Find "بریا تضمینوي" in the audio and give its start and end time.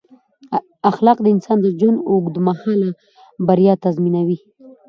3.47-4.37